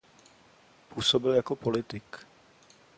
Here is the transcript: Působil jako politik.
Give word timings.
Působil 0.89 1.33
jako 1.33 1.55
politik. 1.55 2.25